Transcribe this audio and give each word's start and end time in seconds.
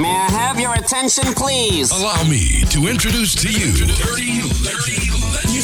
May 0.00 0.14
I 0.14 0.30
have 0.30 0.60
your 0.60 0.74
attention, 0.74 1.32
please? 1.32 1.90
Allow 1.90 2.22
me 2.24 2.64
to 2.66 2.86
introduce 2.86 3.34
to 3.36 3.50
you 3.50 3.72
Dirty 3.86 4.42
Legend. 4.62 5.54
You 5.54 5.62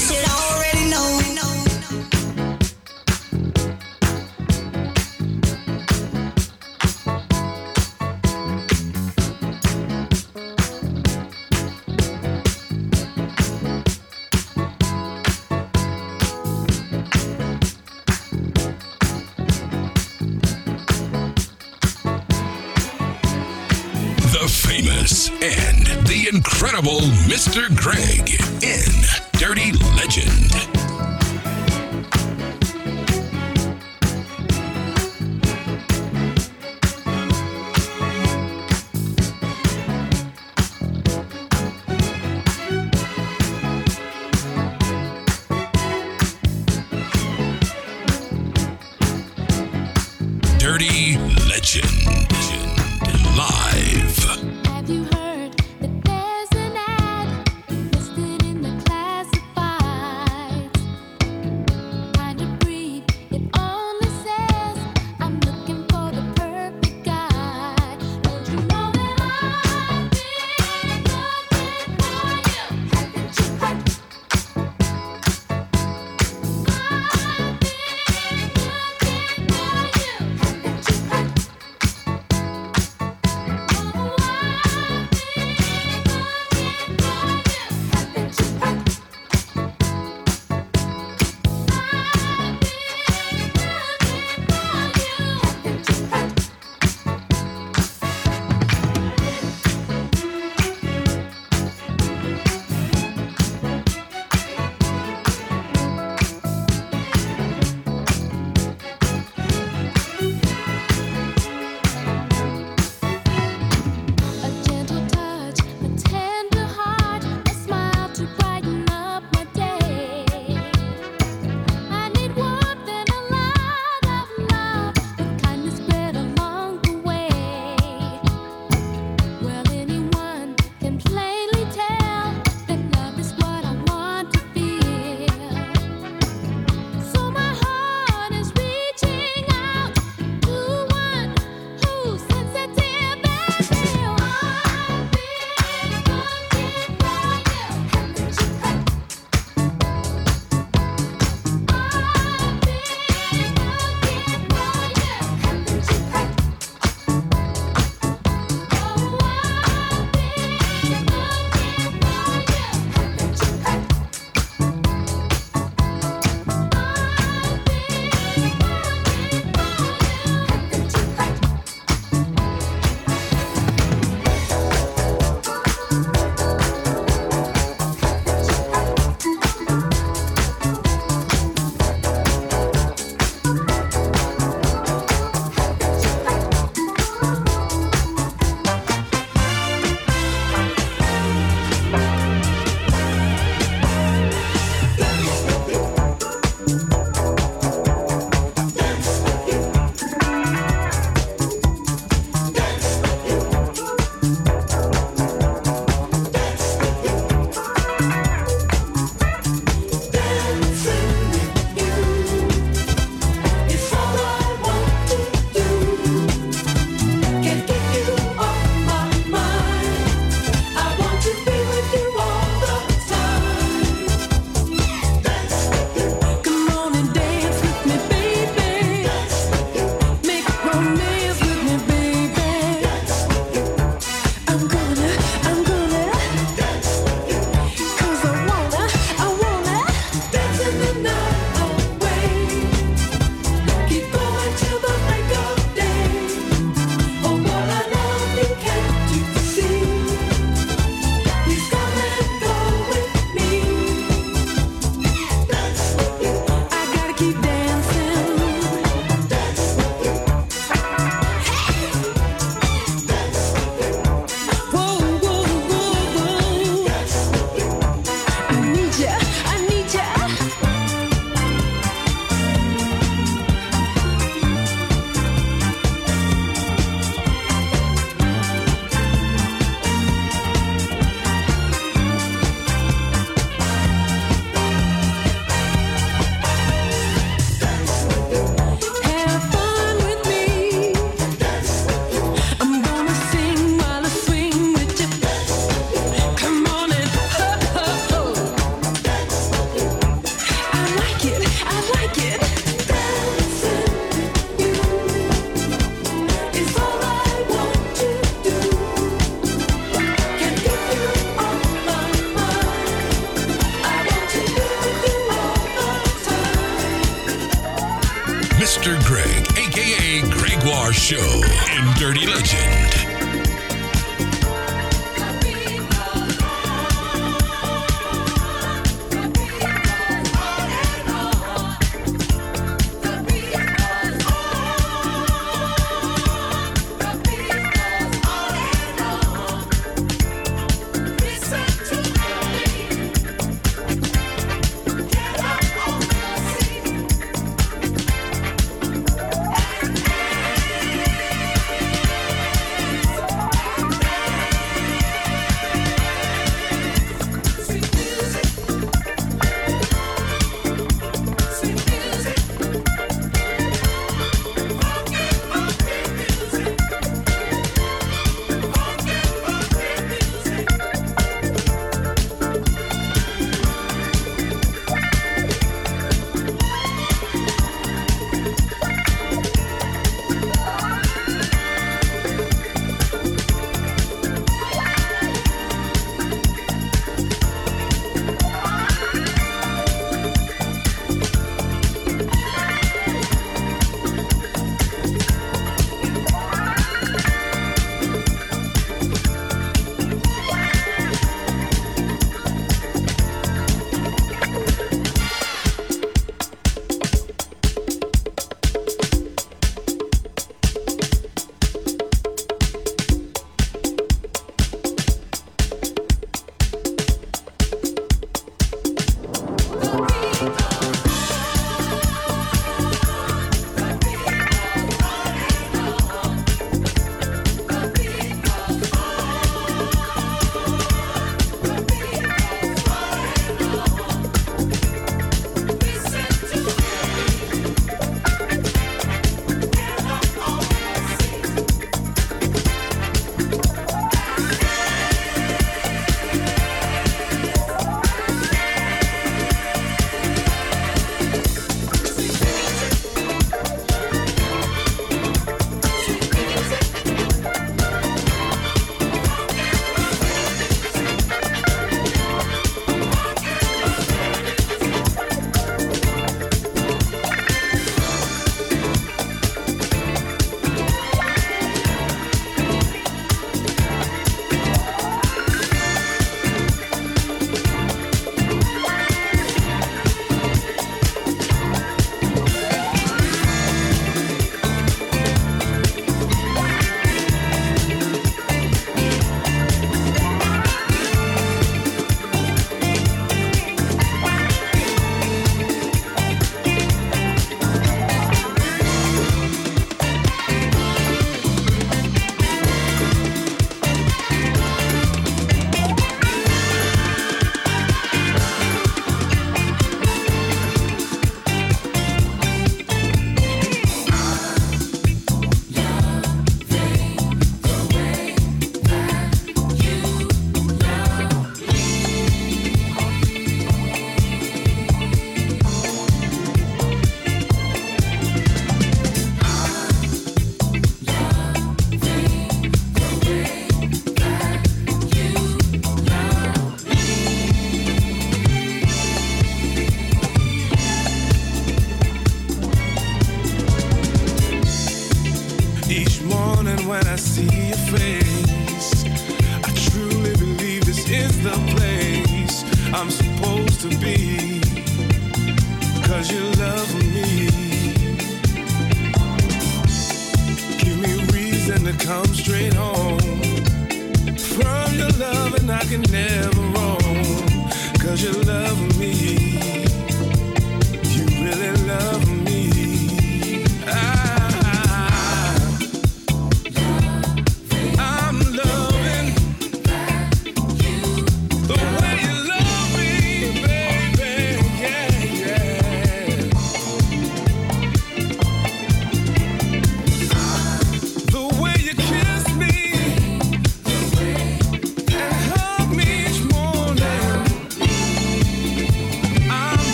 Mr. 27.43 27.75
Greg 27.75 28.42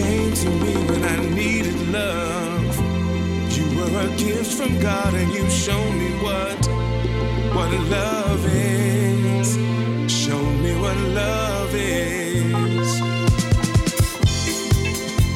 came 0.00 0.32
to 0.32 0.50
me 0.64 0.72
when 0.88 1.02
I 1.04 1.16
needed 1.40 1.78
love. 1.98 2.74
You 3.56 3.66
were 3.76 3.94
a 4.06 4.08
gift 4.16 4.52
from 4.58 4.72
God, 4.78 5.12
and 5.20 5.30
you 5.36 5.44
showed 5.50 5.94
me 6.02 6.10
what 6.24 6.60
what 7.56 7.70
love 7.98 8.42
is. 8.46 9.48
Show 10.22 10.42
me 10.64 10.72
what 10.82 10.96
love 11.22 11.72
is. 11.74 12.90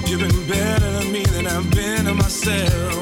You've 0.09 0.23
been 0.27 0.43
better 0.55 0.91
to 0.99 1.05
me 1.15 1.23
than 1.35 1.47
I've 1.47 1.71
been 1.79 2.05
to 2.07 2.15
myself. 2.15 2.94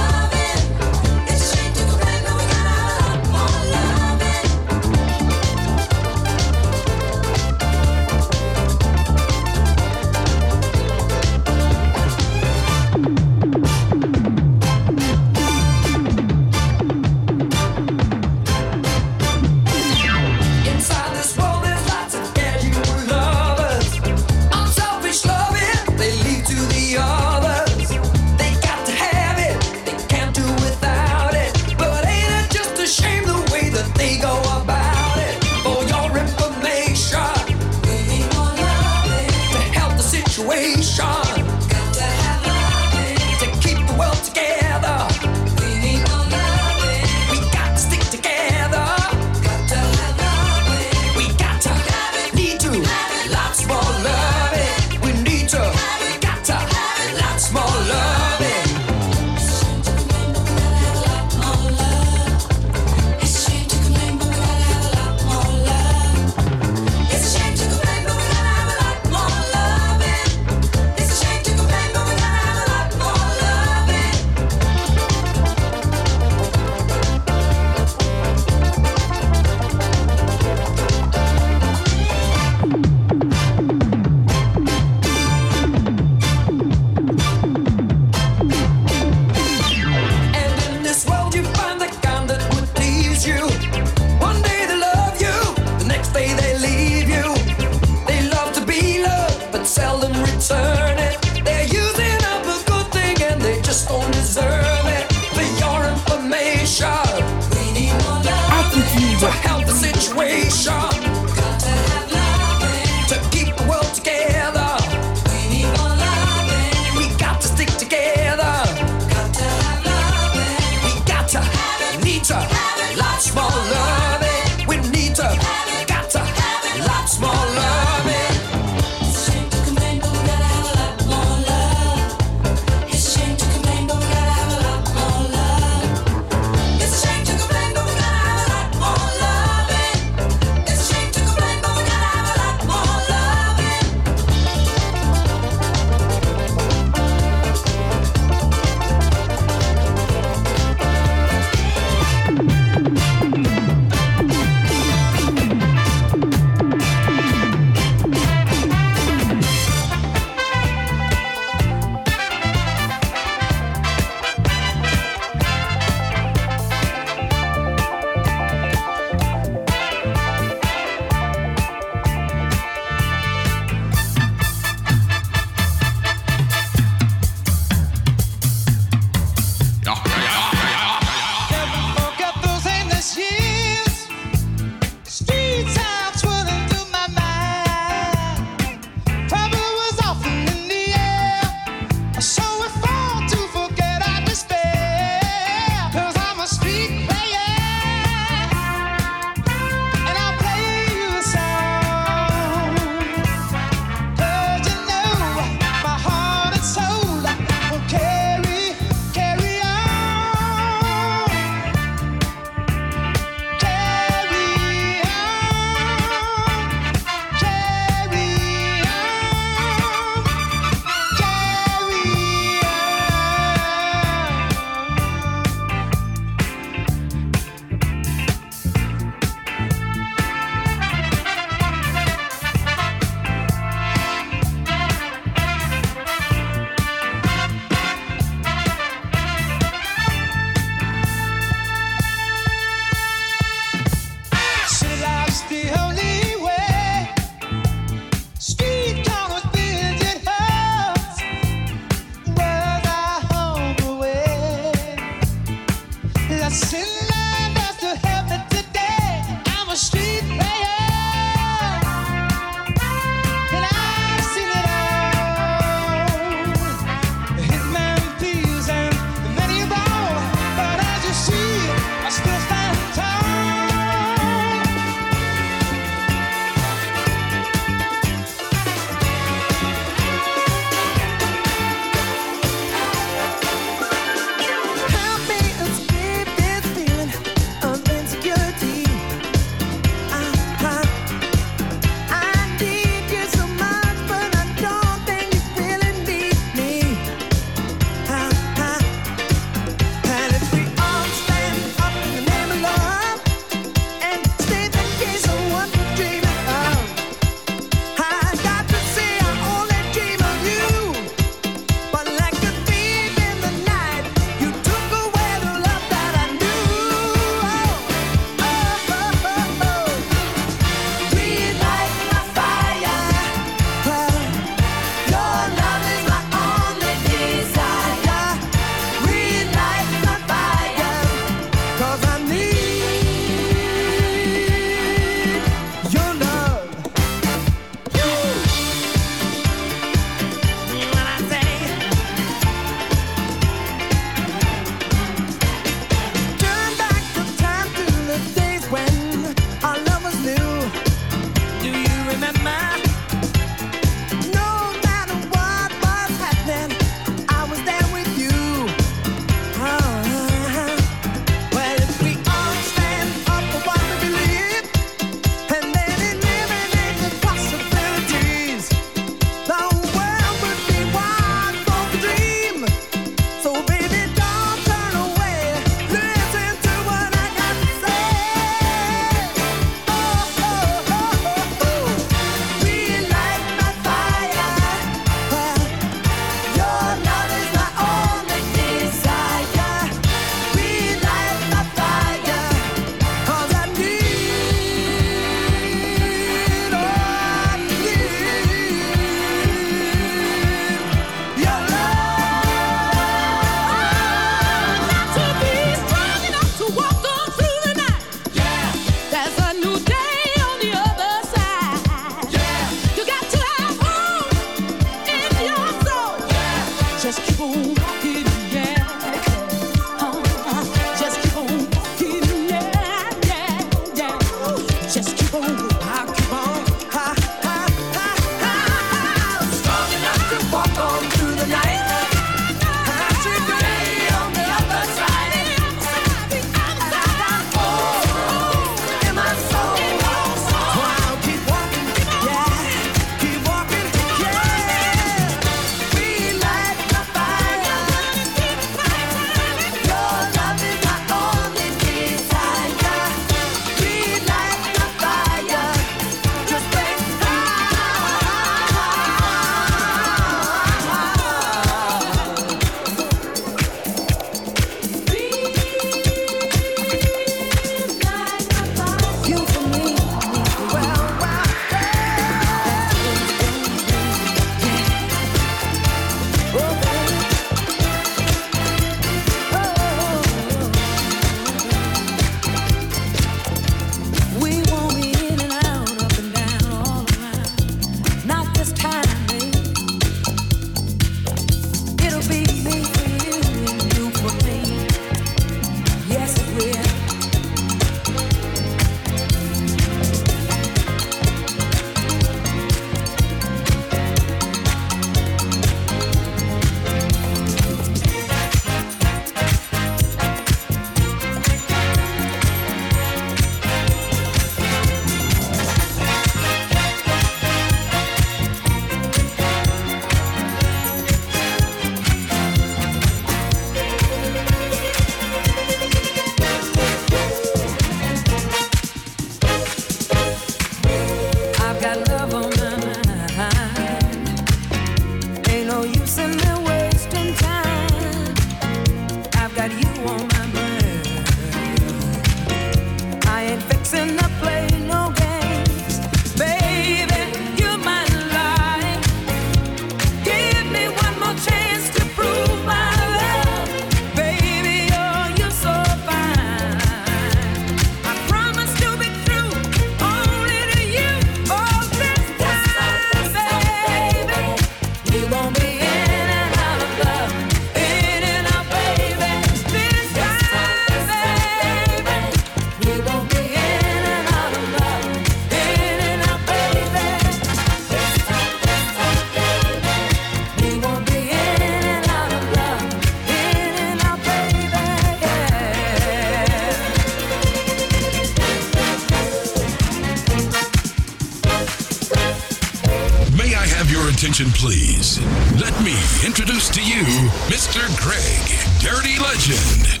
attention, 594.26 594.50
please. 594.50 595.20
Let 595.60 595.80
me 595.84 595.96
introduce 596.26 596.68
to 596.70 596.82
you 596.82 597.04
Mr. 597.46 597.86
Greg, 597.96 598.42
Dirty 598.80 599.20
Legend. 599.20 600.00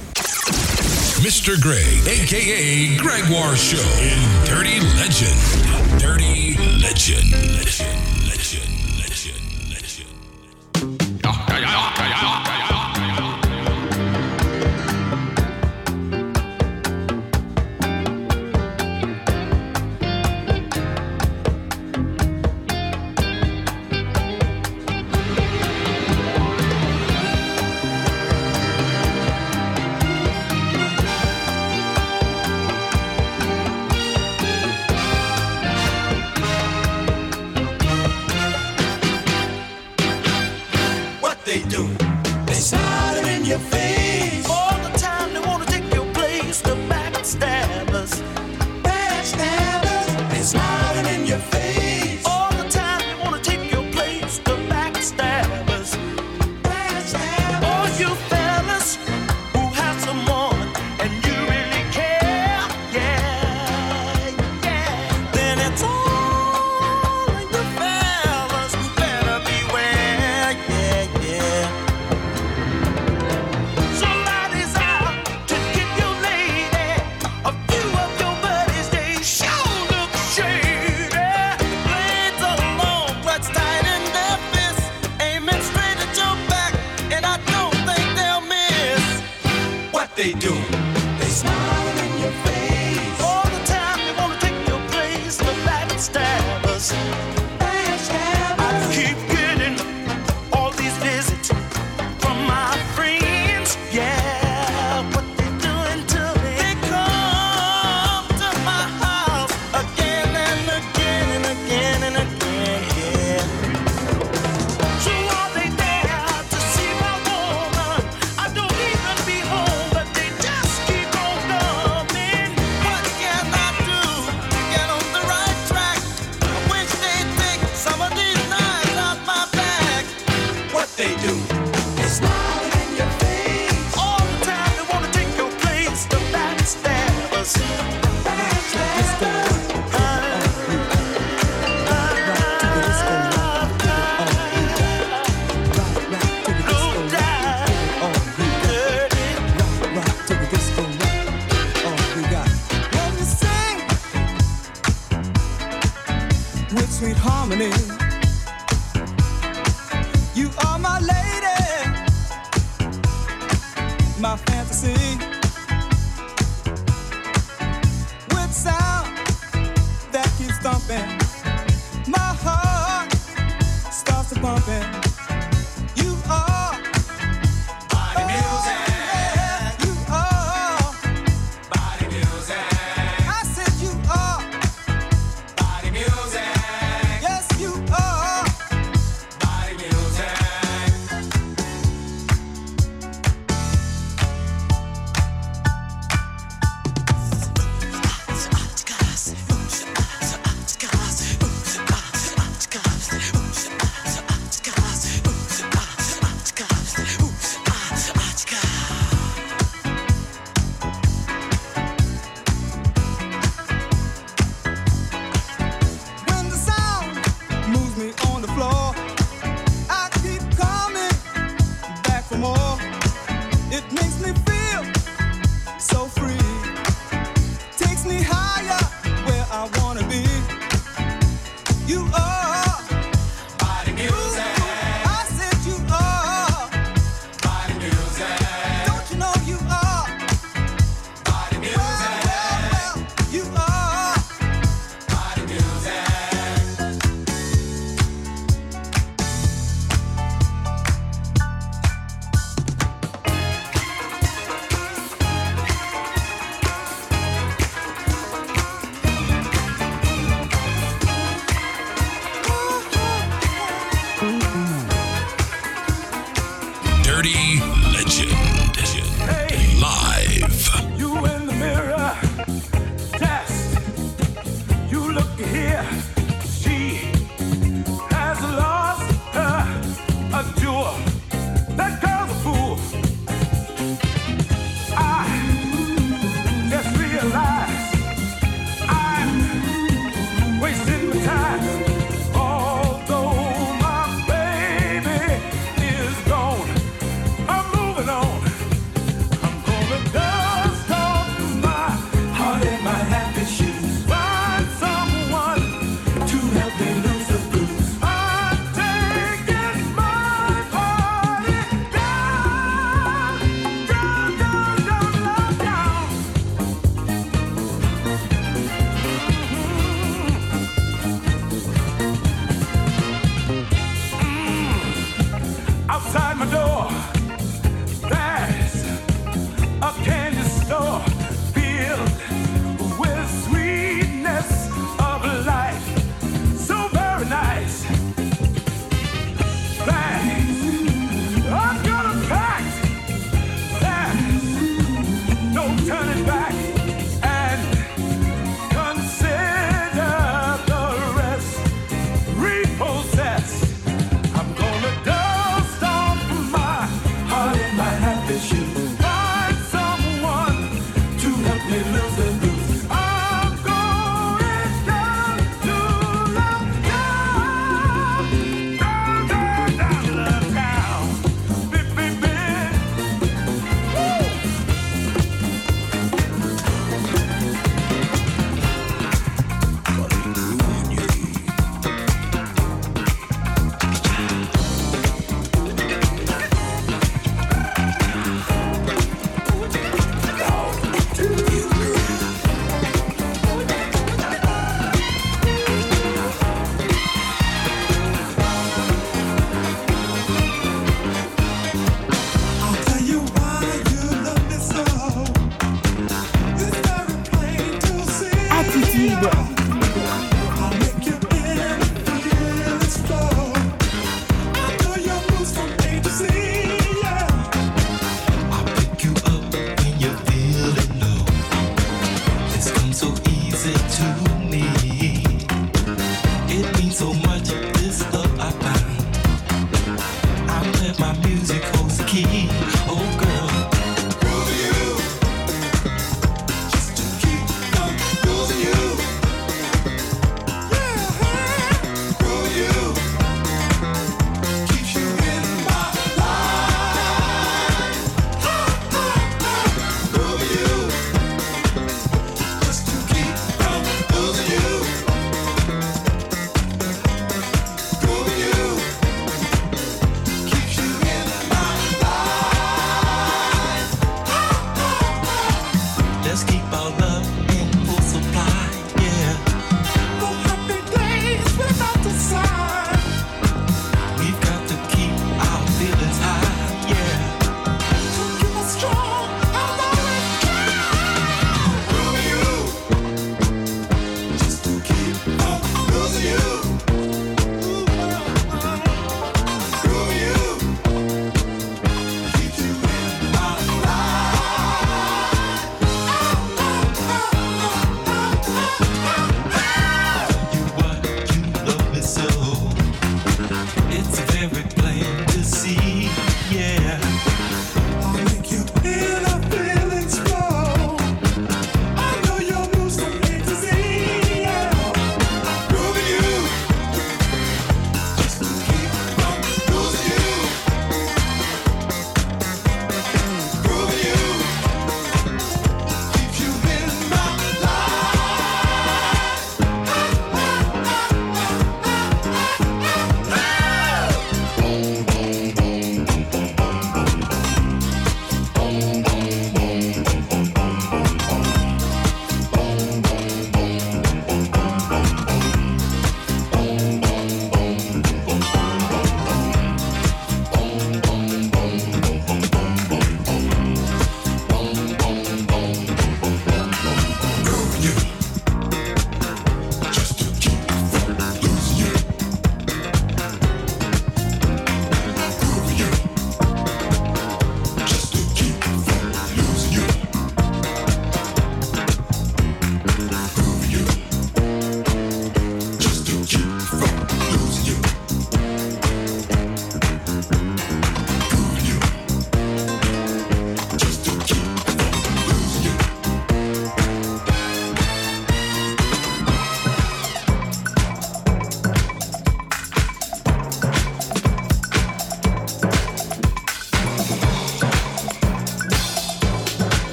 Mr. 1.22 1.60
Greg, 1.60 2.08
aka 2.08 2.96
Gregoire 2.96 3.54
Show, 3.54 3.76
in 4.02 4.44
Dirty 4.44 4.80
Legend. 4.96 6.00
Dirty 6.00 6.56
Legend. 6.80 8.05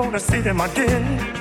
gonna 0.00 0.18
sit 0.18 0.46
in 0.46 0.56
my 0.56 0.66
den. 0.68 1.39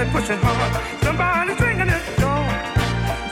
they 0.00 0.10
pushing 0.12 0.38
hard. 0.40 1.02
Somebody's 1.04 1.60
ringing 1.60 1.88
the 1.88 2.00
door. 2.22 2.46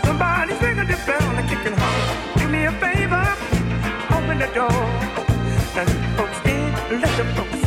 Somebody's 0.05 0.61
ringing 0.61 0.87
the 0.87 0.99
bell 1.07 1.29
and 1.39 1.49
kicking 1.49 1.73
hard. 1.73 2.39
Do 2.39 2.49
me 2.49 2.67
a 2.67 2.73
favor, 2.73 3.27
open 4.17 4.39
the 4.39 4.51
door. 4.53 4.83
Let 5.77 5.87
the 5.87 5.99
folks 6.17 6.39
in, 6.45 7.01
let 7.01 7.17
the 7.17 7.25
folks 7.35 7.58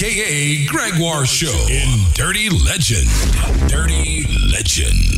aka 0.00 0.64
Gregoire 0.66 1.26
Show, 1.26 1.66
in 1.68 2.04
Dirty 2.14 2.48
Legend. 2.50 3.08
Dirty 3.68 4.24
Legend. 4.48 5.17